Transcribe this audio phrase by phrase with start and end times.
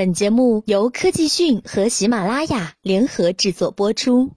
[0.00, 4.30] 本节目由科技讯和喜马拉雅联合制作播出。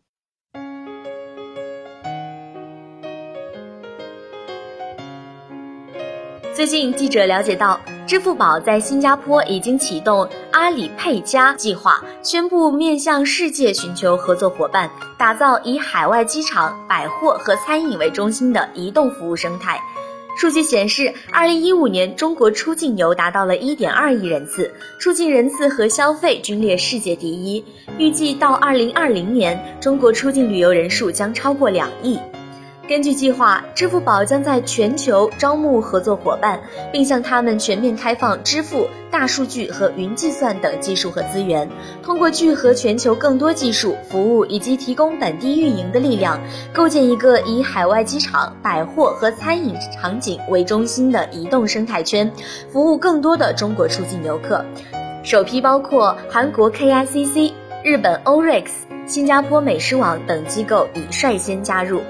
[6.54, 19.80] 最近，记者了解到，支付宝在新加坡已经启动阿里配加计划，宣布面向世界寻求合作伙伴，打造以海外机场、百货和餐饮为中心的移动服务生态。
[20.36, 27.64] 数据显示，二零一五年中国出境游达到了一点二亿人次，出境人次和消费均列世界第一。
[27.98, 32.18] 预计到二零二零年，中国出境旅游人数将超过两亿。
[32.86, 36.60] 根据计划，支付宝将在全球招募合作伙伴，
[36.92, 41.70] 并向他们全面开放支付、大数据和云计算等技术和资源。
[42.04, 46.38] 通过聚合全球更多技术、服务以及提供本地运营的力量，
[46.74, 52.30] 构建一个以海外机场、百货和餐饮场景为中心的移动生态圈，
[52.70, 54.64] 服务更多的中国出境游客。
[55.24, 58.66] 首批包括韩国 KICC、日本 ORIX、
[59.08, 62.02] 新加坡美食网等机构已率先加入。